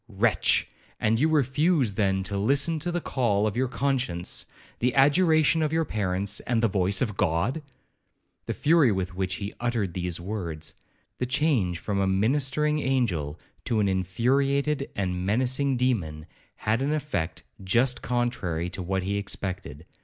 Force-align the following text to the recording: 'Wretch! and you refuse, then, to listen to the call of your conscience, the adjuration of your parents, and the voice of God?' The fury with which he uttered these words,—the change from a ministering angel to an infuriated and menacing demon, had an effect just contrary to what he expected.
'Wretch! 0.07 0.67
and 0.99 1.19
you 1.19 1.29
refuse, 1.29 1.93
then, 1.93 2.23
to 2.23 2.35
listen 2.35 2.79
to 2.79 2.91
the 2.91 2.99
call 2.99 3.45
of 3.45 3.55
your 3.55 3.67
conscience, 3.67 4.47
the 4.79 4.93
adjuration 4.93 5.61
of 5.61 5.71
your 5.71 5.85
parents, 5.85 6.39
and 6.47 6.63
the 6.63 6.67
voice 6.67 7.03
of 7.03 7.15
God?' 7.15 7.61
The 8.47 8.55
fury 8.55 8.91
with 8.91 9.13
which 9.13 9.35
he 9.35 9.53
uttered 9.59 9.93
these 9.93 10.19
words,—the 10.19 11.25
change 11.27 11.77
from 11.77 11.99
a 11.99 12.07
ministering 12.07 12.79
angel 12.79 13.39
to 13.65 13.79
an 13.79 13.87
infuriated 13.87 14.89
and 14.95 15.23
menacing 15.23 15.77
demon, 15.77 16.25
had 16.55 16.81
an 16.81 16.93
effect 16.93 17.43
just 17.63 18.01
contrary 18.01 18.71
to 18.71 18.81
what 18.81 19.03
he 19.03 19.17
expected. 19.17 19.85